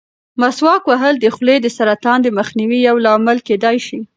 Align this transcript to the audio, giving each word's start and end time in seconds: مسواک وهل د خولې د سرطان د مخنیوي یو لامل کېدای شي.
مسواک 0.41 0.83
وهل 0.87 1.15
د 1.19 1.25
خولې 1.35 1.57
د 1.61 1.67
سرطان 1.77 2.19
د 2.23 2.27
مخنیوي 2.37 2.79
یو 2.87 2.95
لامل 3.05 3.37
کېدای 3.47 3.77
شي. 3.87 3.99